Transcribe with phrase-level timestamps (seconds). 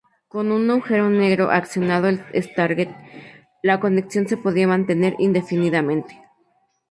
[0.29, 2.95] Con un Agujero Negro accionando el stargate,
[3.61, 6.19] la conexión se podía mantener indefinidamente.